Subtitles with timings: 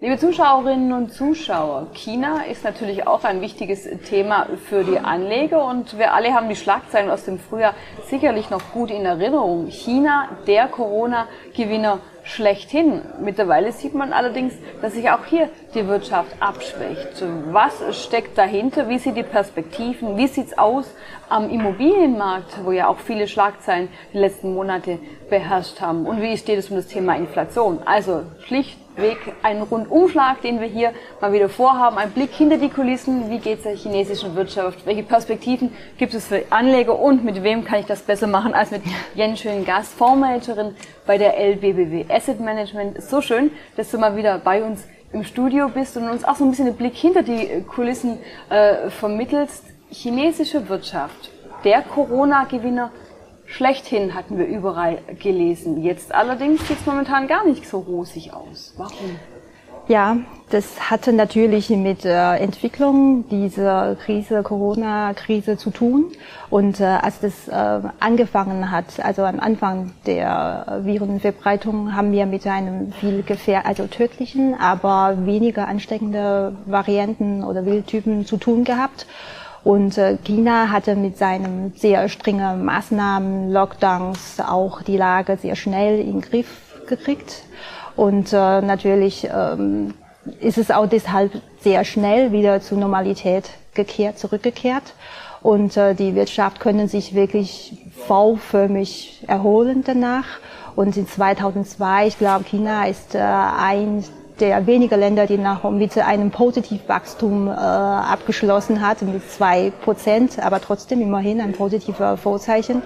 [0.00, 5.98] Liebe Zuschauerinnen und Zuschauer, China ist natürlich auch ein wichtiges Thema für die Anleger und
[5.98, 7.74] wir alle haben die Schlagzeilen aus dem Frühjahr
[8.06, 9.66] sicherlich noch gut in Erinnerung.
[9.66, 13.02] China, der Corona-Gewinner schlechthin.
[13.20, 17.22] Mittlerweile sieht man allerdings, dass sich auch hier die Wirtschaft abschwächt.
[17.50, 18.88] Was steckt dahinter?
[18.88, 20.16] Wie sind die Perspektiven?
[20.16, 20.86] Wie sieht's aus
[21.28, 24.98] am Immobilienmarkt, wo ja auch viele Schlagzeilen die letzten Monate
[25.28, 26.06] beherrscht haben?
[26.06, 27.80] Und wie steht es um das Thema Inflation?
[27.84, 31.98] Also schlicht Weg einen Rundumschlag, den wir hier mal wieder vorhaben.
[31.98, 33.30] Ein Blick hinter die Kulissen.
[33.30, 34.84] Wie geht es der chinesischen Wirtschaft?
[34.86, 36.98] Welche Perspektiven gibt es für Anleger?
[36.98, 38.82] Und mit wem kann ich das besser machen als mit
[39.14, 40.74] Jen Schön-Gast, Fondsmanagerin
[41.06, 43.00] bei der LBBW Asset Management.
[43.00, 46.44] So schön, dass du mal wieder bei uns im Studio bist und uns auch so
[46.44, 48.18] ein bisschen den Blick hinter die Kulissen
[48.50, 49.64] äh, vermittelst.
[49.90, 51.30] Chinesische Wirtschaft,
[51.64, 52.90] der Corona-Gewinner
[53.46, 55.82] schlechthin hatten wir überall gelesen.
[55.82, 58.74] Jetzt allerdings sieht es momentan gar nicht so rosig aus.
[58.76, 59.18] Warum?
[59.88, 60.18] Ja,
[60.50, 66.12] das hatte natürlich mit äh, Entwicklung dieser Krise, Corona-Krise zu tun.
[66.50, 72.46] Und äh, als das äh, angefangen hat, also am Anfang der Virenverbreitung, haben wir mit
[72.46, 79.06] einem viel gefähr also tödlichen, aber weniger ansteckende Varianten oder Wildtypen zu tun gehabt.
[79.64, 85.98] Und äh, China hatte mit seinen sehr strengen Maßnahmen, Lockdowns auch die Lage sehr schnell
[86.00, 87.44] in den Griff gekriegt.
[87.98, 89.92] Und äh, natürlich ähm,
[90.38, 94.94] ist es auch deshalb sehr schnell wieder zur Normalität gekehrt, zurückgekehrt.
[95.42, 97.76] Und äh, die Wirtschaft können sich wirklich
[98.06, 100.26] V-förmig erholen danach.
[100.76, 104.04] Und in 2002, ich glaube, China ist äh, ein
[104.38, 110.60] der wenige Länder, die nach mit einem Positivwachstum äh, abgeschlossen hat, mit zwei Prozent, aber
[110.60, 112.82] trotzdem immerhin ein positiver Vorzeichen.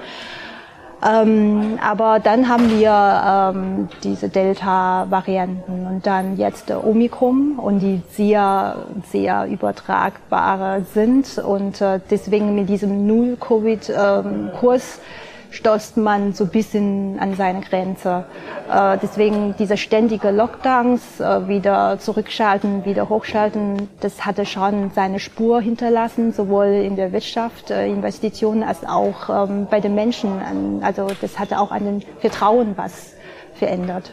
[1.05, 8.03] Ähm, aber dann haben wir ähm, diese Delta-Varianten und dann jetzt der Omikron und die
[8.11, 8.77] sehr,
[9.11, 11.39] sehr übertragbare sind.
[11.39, 15.02] Und äh, deswegen mit diesem Null-Covid-Kurs ähm,
[15.52, 18.24] stößt man so ein bisschen an seine Grenze.
[18.70, 25.61] Äh, deswegen diese ständige Lockdowns, äh, wieder zurückschalten, wieder hochschalten, das hatte schon seine Spur
[25.61, 30.83] hinterlassen, sowohl in der Wirtschaft, äh, Investitionen, als auch ähm, bei den Menschen.
[30.83, 33.14] Also das hatte auch an den Vertrauen was
[33.55, 34.13] verändert.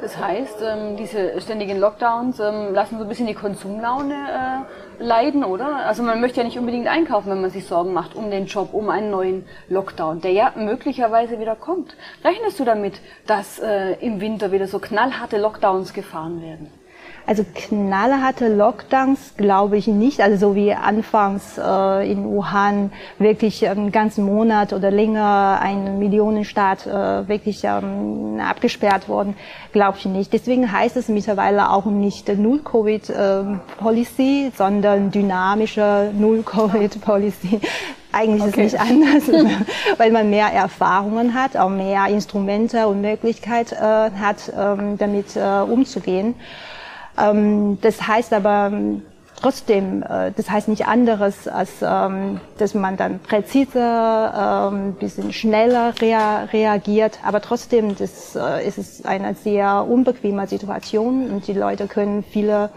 [0.00, 5.42] Das heißt, ähm, diese ständigen Lockdowns ähm, lassen so ein bisschen die Konsumlaune äh, leiden,
[5.42, 5.86] oder?
[5.86, 8.74] Also man möchte ja nicht unbedingt einkaufen, wenn man sich Sorgen macht um den Job,
[8.74, 11.96] um einen neuen Lockdown, der ja möglicherweise wieder kommt.
[12.24, 16.77] Rechnest du damit, dass äh, im Winter wieder so knallharte Lockdowns gefahren werden?
[17.28, 20.22] Also knallharte Lockdowns glaube ich nicht.
[20.22, 26.86] Also so wie anfangs äh, in Wuhan wirklich einen ganzen Monat oder länger ein Millionenstaat
[26.86, 29.36] äh, wirklich ähm, abgesperrt worden,
[29.72, 30.32] glaube ich nicht.
[30.32, 37.60] Deswegen heißt es mittlerweile auch nicht Null-Covid-Policy, äh, sondern dynamische Null-Covid-Policy.
[38.10, 38.64] Eigentlich okay.
[38.64, 39.24] ist es nicht anders,
[39.98, 45.60] weil man mehr Erfahrungen hat, auch mehr Instrumente und Möglichkeit äh, hat, ähm, damit äh,
[45.60, 46.34] umzugehen.
[47.20, 49.02] Ähm, das heißt aber ähm,
[49.40, 55.94] trotzdem, äh, das heißt nicht anderes, als ähm, dass man dann präziser, ähm, bisschen schneller
[56.00, 57.18] rea reagiert.
[57.24, 62.70] Aber trotzdem, das äh, ist es eine sehr unbequeme Situation und die Leute können viele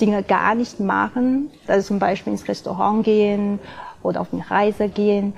[0.00, 3.58] Dinge gar nicht machen, also zum Beispiel ins Restaurant gehen
[4.02, 5.34] oder auf eine Reise gehen.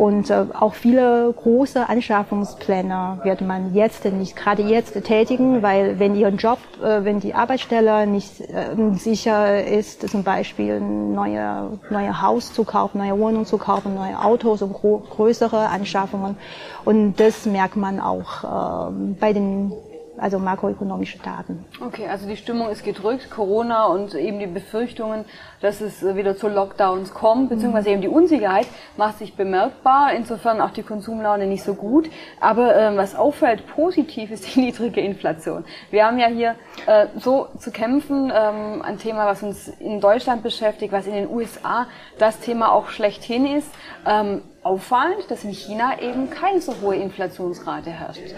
[0.00, 6.14] Und äh, auch viele große Anschaffungspläne wird man jetzt nicht gerade jetzt tätigen, weil wenn
[6.14, 12.22] Ihr Job, äh, wenn die Arbeitsstelle nicht äh, sicher ist, zum Beispiel ein neue, neue
[12.22, 16.38] Haus zu kaufen, neue Wohnung zu kaufen, neue Autos und größere Anschaffungen.
[16.86, 19.70] Und das merkt man auch äh, bei den
[20.18, 21.64] also makroökonomische Daten.
[21.80, 25.24] Okay, also die Stimmung ist gedrückt, Corona und eben die Befürchtungen,
[25.60, 27.92] dass es wieder zu Lockdowns kommt, beziehungsweise mhm.
[27.94, 28.66] eben die Unsicherheit
[28.96, 32.10] macht sich bemerkbar, insofern auch die Konsumlaune nicht so gut.
[32.40, 35.64] Aber ähm, was auffällt, positiv ist die niedrige Inflation.
[35.90, 36.56] Wir haben ja hier
[36.86, 41.30] äh, so zu kämpfen, ähm, ein Thema, was uns in Deutschland beschäftigt, was in den
[41.30, 41.86] USA
[42.18, 43.70] das Thema auch schlechthin ist.
[44.06, 48.34] Ähm, auffallend, dass in China eben keine so hohe Inflationsrate herrscht.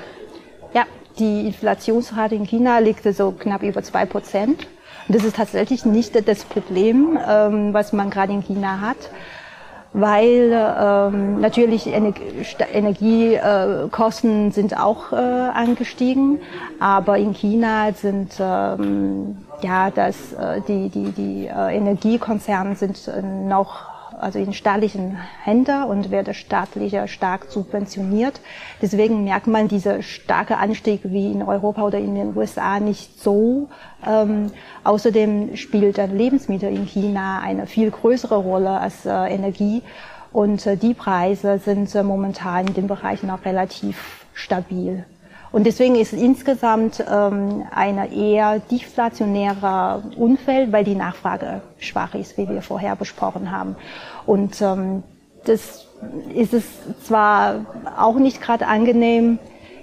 [1.19, 4.67] Die Inflationsrate in China liegt so knapp über zwei Prozent.
[5.09, 8.97] Das ist tatsächlich nicht das Problem, ähm, was man gerade in China hat,
[9.93, 16.41] weil ähm, natürlich Energiekosten sind auch äh, angestiegen,
[16.81, 23.11] aber in China sind ähm, ja das äh, die die die äh, Energiekonzerne sind
[23.47, 23.92] noch
[24.23, 28.41] also in staatlichen Händen und wird staatlich stark subventioniert.
[28.81, 33.69] Deswegen merkt man diese starke Anstieg wie in Europa oder in den USA nicht so.
[34.07, 34.51] Ähm,
[34.85, 39.83] außerdem spielt Lebensmittel in China eine viel größere Rolle als äh, Energie
[40.33, 45.05] und äh, die Preise sind äh, momentan in dem Bereich noch relativ stabil.
[45.53, 52.49] Und deswegen ist insgesamt ähm, eine eher deflationäre Umfeld, weil die Nachfrage schwach ist, wie
[52.49, 53.77] wir vorher besprochen haben.
[54.25, 55.03] Und ähm,
[55.45, 55.87] das
[56.35, 56.65] ist es
[57.05, 57.67] zwar
[57.99, 59.39] auch nicht gerade angenehm,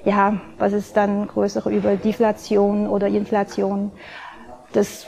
[0.05, 3.91] ja, was ist dann größere über Deflation oder Inflation?
[4.73, 5.05] Das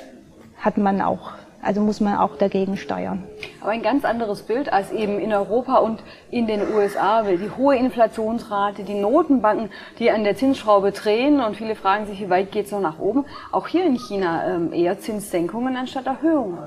[0.57, 1.31] hat man auch
[1.61, 3.23] also muss man auch dagegen steuern.
[3.61, 5.99] Aber ein ganz anderes Bild als eben in Europa und
[6.29, 9.69] in den USA, die hohe Inflationsrate, die Notenbanken,
[9.99, 12.99] die an der Zinsschraube drehen und viele fragen sich, wie weit geht es noch nach
[12.99, 13.25] oben.
[13.51, 16.59] Auch hier in China ähm, eher Zinssenkungen anstatt Erhöhungen.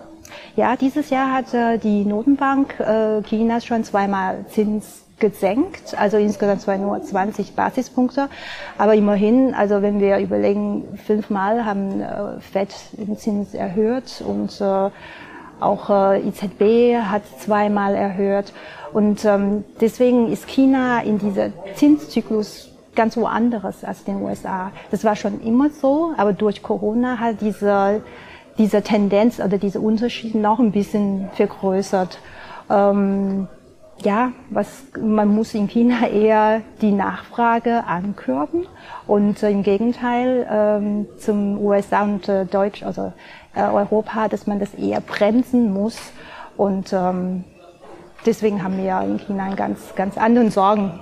[0.56, 6.60] Ja, dieses Jahr hat äh, die Notenbank äh, Chinas schon zweimal Zins gesenkt, also insgesamt
[6.60, 8.28] zwar nur 20 Basispunkte,
[8.78, 14.90] aber immerhin, also wenn wir überlegen, fünfmal haben äh, FED den Zins erhöht und äh,
[15.60, 18.52] auch äh, EZB hat zweimal erhöht
[18.92, 24.70] und ähm, deswegen ist China in dieser Zinszyklus ganz woanders als den USA.
[24.90, 28.02] Das war schon immer so, aber durch Corona hat diese
[28.58, 32.18] diese Tendenz oder diese Unterschiede noch ein bisschen vergrößert.
[32.70, 33.48] Ähm,
[34.02, 38.66] ja, was, man muss in China eher die Nachfrage ankürben
[39.06, 43.12] und im Gegenteil ähm, zum USA und äh, Deutsch, also
[43.54, 45.98] äh, Europa, dass man das eher bremsen muss
[46.56, 47.44] und ähm,
[48.26, 50.98] deswegen haben wir in China ganz, ganz anderen Sorgen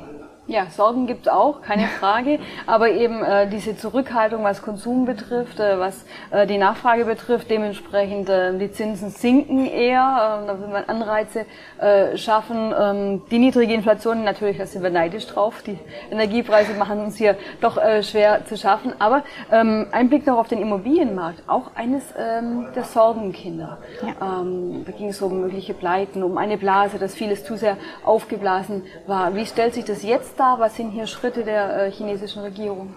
[0.48, 2.40] ja, Sorgen gibt es auch, keine Frage.
[2.66, 8.28] Aber eben äh, diese Zurückhaltung, was Konsum betrifft, äh, was äh, die Nachfrage betrifft, dementsprechend
[8.28, 10.42] äh, die Zinsen sinken eher.
[10.42, 11.46] Äh, da will man Anreize
[11.78, 12.74] äh, schaffen.
[12.78, 15.62] Ähm, die niedrige Inflation, natürlich, da sind wir neidisch drauf.
[15.62, 15.78] Die
[16.10, 18.94] Energiepreise machen uns hier doch äh, schwer zu schaffen.
[18.98, 19.22] Aber
[19.52, 23.78] ähm, ein Blick noch auf den Immobilienmarkt, auch eines ähm, der Sorgenkinder.
[24.02, 24.40] Ja.
[24.40, 28.82] Ähm, da ging es um mögliche Pleiten, um eine Blase, dass vieles zu sehr aufgeblasen
[29.06, 29.36] war.
[29.36, 30.56] Wie stellt sich das jetzt da?
[30.58, 32.94] Was sind hier Schritte der äh, chinesischen Regierung?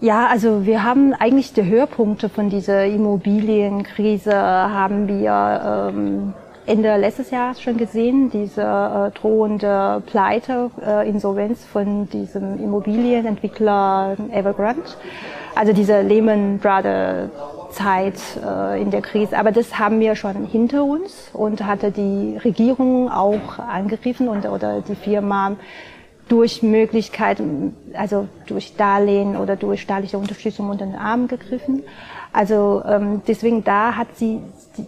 [0.00, 6.34] Ja, also wir haben eigentlich die Höhepunkte von dieser Immobilienkrise haben wir ähm,
[6.66, 14.82] Ende letztes Jahres schon gesehen, diese äh, drohende Pleite, äh, Insolvenz von diesem Immobilienentwickler Evergrande,
[15.56, 17.30] also diese Lehman Brothers
[17.70, 19.38] Zeit äh, in der Krise.
[19.38, 24.80] Aber das haben wir schon hinter uns und hatte die Regierung auch angegriffen und, oder
[24.80, 25.56] die Firma
[26.28, 31.82] durch Möglichkeiten, also durch Darlehen oder durch staatliche Unterstützung unter den Arm gegriffen.
[32.32, 34.40] Also ähm, deswegen da hat sie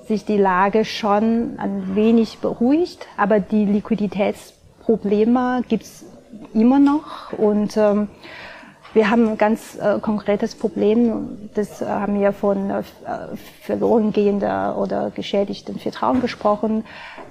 [0.06, 6.04] sich die Lage schon ein wenig beruhigt, aber die Liquiditätsprobleme gibt's
[6.52, 8.08] immer noch und ähm,
[8.92, 12.82] wir haben ein ganz äh, konkretes Problem, das äh, haben wir von äh,
[13.62, 16.84] verloren gehender oder geschädigten Vertrauen gesprochen.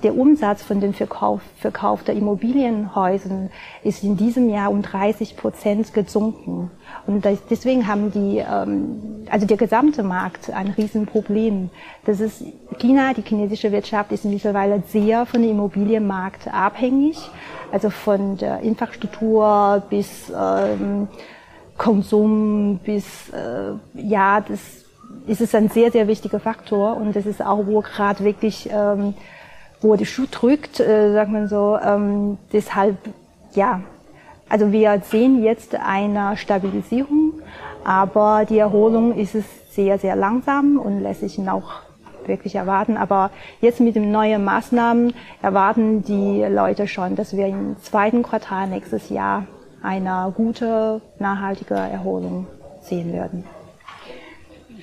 [0.04, 3.50] Der Umsatz von den Verkauf, Verkauf der Immobilienhäusern
[3.84, 6.72] ist in diesem Jahr um 30 Prozent gesunken.
[7.06, 11.70] Und das, deswegen haben die, ähm, also der gesamte Markt ein Riesenproblem.
[12.06, 12.42] Das ist
[12.78, 17.18] China, die chinesische Wirtschaft ist mittlerweile sehr von dem Immobilienmarkt abhängig,
[17.74, 21.10] also von der Infrastruktur bis ähm,
[21.80, 24.60] Konsum bis, äh, ja, das
[25.26, 29.16] ist es ein sehr, sehr wichtiger Faktor und das ist auch, wo gerade wirklich, ähm,
[29.82, 32.98] wo der Schuh drückt, äh, sagt man so, ähm, deshalb,
[33.54, 33.82] ja,
[34.50, 37.34] also wir sehen jetzt eine Stabilisierung,
[37.86, 41.82] aber die Erholung ist es sehr, sehr langsam und lässt sich noch
[42.26, 42.98] wirklich erwarten.
[42.98, 43.32] Aber
[43.62, 49.10] jetzt mit den neuen Maßnahmen erwarten die Leute schon, dass wir im zweiten Quartal nächstes
[49.10, 49.46] Jahr
[49.84, 52.48] eine gute, nachhaltige Erholung
[52.82, 53.44] sehen werden.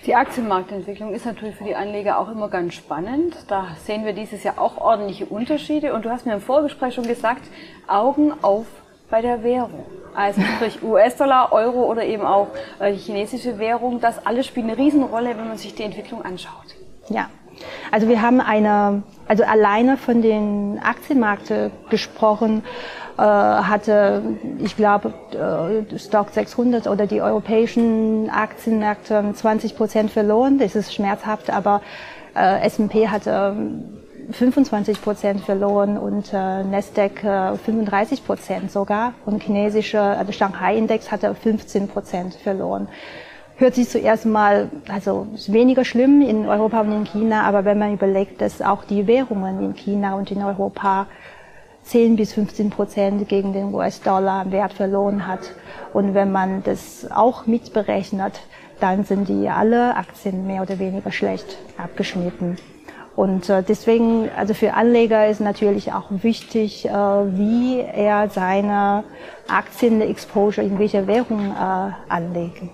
[0.07, 3.35] Die Aktienmarktentwicklung ist natürlich für die Anleger auch immer ganz spannend.
[3.49, 5.95] Da sehen wir dieses Jahr auch ordentliche Unterschiede.
[5.95, 7.43] Und du hast mir im Vorgespräch schon gesagt,
[7.89, 8.67] Augen auf
[9.11, 9.85] bei der Währung.
[10.15, 12.49] Also sprich US-Dollar, Euro oder eben auch
[12.79, 14.01] äh, die chinesische Währung.
[14.01, 16.77] Das alles spielt eine Riesenrolle, wenn man sich die Entwicklung anschaut.
[17.09, 17.29] Ja,
[17.91, 22.63] also wir haben eine, also alleine von den Aktienmärkten gesprochen,
[23.23, 24.23] hatte,
[24.59, 30.59] ich glaube, äh, Stock 600 oder die europäischen Aktienmärkte 20 Prozent verloren.
[30.59, 31.81] Das ist schmerzhaft, aber
[32.35, 33.57] äh, S&P hatte
[34.31, 41.35] 25 Prozent verloren und äh, Nasdaq äh, 35 Prozent sogar und chinesische, also Shanghai-Index hatte
[41.35, 42.89] 15 Prozent verloren.
[43.57, 47.79] hört sich zuerst mal, also ist weniger schlimm in Europa und in China, aber wenn
[47.79, 51.07] man überlegt, dass auch die Währungen in China und in Europa
[51.87, 55.41] 10 bis 15 Prozent gegen den US-Dollar Wert verloren hat.
[55.93, 58.41] Und wenn man das auch mitberechnet,
[58.81, 62.59] dann sind die alle Aktien mehr oder weniger schlecht abgeschnitten.
[63.15, 69.05] Und äh, deswegen, also für Anleger ist natürlich auch wichtig, äh, wie er seine
[69.49, 72.71] Aktien-Exposure in welcher Währung äh, anlegen.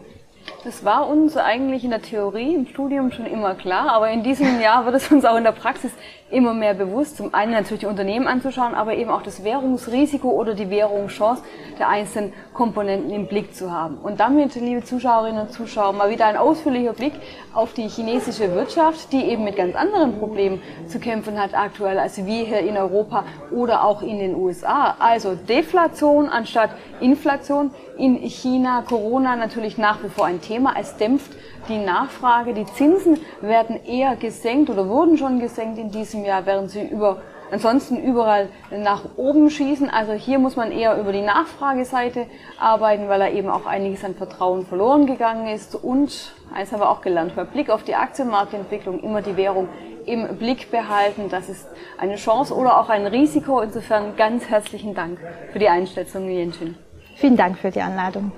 [0.65, 4.61] Das war uns eigentlich in der Theorie im Studium schon immer klar, aber in diesem
[4.61, 5.93] Jahr wird es uns auch in der Praxis
[6.33, 7.17] immer mehr bewusst.
[7.17, 11.43] Zum einen natürlich die Unternehmen anzuschauen, aber eben auch das Währungsrisiko oder die Währungschance
[11.79, 13.99] der einzelnen Komponenten im Blick zu haben.
[13.99, 17.13] Und damit, liebe Zuschauerinnen und Zuschauer, mal wieder ein ausführlicher Blick
[17.55, 22.25] auf die chinesische Wirtschaft, die eben mit ganz anderen Problemen zu kämpfen hat aktuell als
[22.25, 24.97] wir hier in Europa oder auch in den USA.
[24.99, 26.71] Also Deflation anstatt
[27.01, 30.75] Inflation in China, Corona natürlich nach wie vor ein Thema.
[30.79, 31.33] Es dämpft
[31.69, 32.55] die Nachfrage.
[32.55, 37.23] Die Zinsen werden eher gesenkt oder wurden schon gesenkt in diesem Jahr, während sie über
[37.53, 39.89] ansonsten überall nach oben schießen.
[39.91, 42.27] Also hier muss man eher über die Nachfrageseite
[42.59, 45.75] arbeiten, weil da eben auch einiges an Vertrauen verloren gegangen ist.
[45.77, 49.69] Und eins haben wir auch gelernt, bei Blick auf die Aktienmarktentwicklung immer die Währung
[50.07, 51.29] im Blick behalten.
[51.29, 53.61] Das ist eine Chance oder auch ein Risiko.
[53.61, 55.19] Insofern ganz herzlichen Dank
[55.53, 56.77] für die Einschätzung, Jenschin.
[57.17, 58.33] Vielen Dank für die Einladung.